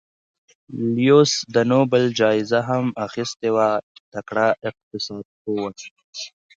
[0.95, 5.65] لیوس د نوبل جایزه هم اخیستې وه چې تکړه اقتصاد پوه و.